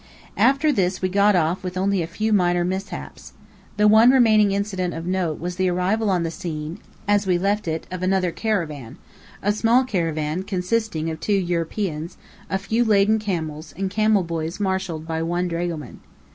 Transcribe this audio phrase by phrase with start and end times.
[0.39, 3.33] After this we got off with only a few minor mishaps.
[3.77, 7.67] The one remaining incident of note was the arrival on the scene, as we left
[7.67, 8.97] it, of another caravan
[9.43, 12.17] a small caravan consisting of two Europeans
[12.49, 15.99] a few laden camels, and camel boys marshalled by one dragoman.